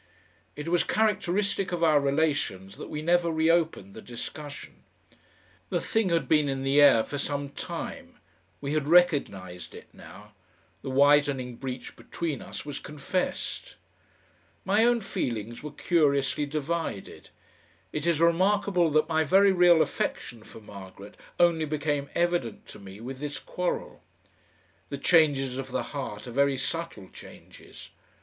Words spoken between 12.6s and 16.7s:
was confessed. My own feelings were curiously